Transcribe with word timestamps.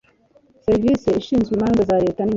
serivisi 0.65 1.07
ishinzwe 1.19 1.51
imanza 1.53 1.81
za 1.89 1.97
leta 2.05 2.19
ninziza 2.21 2.29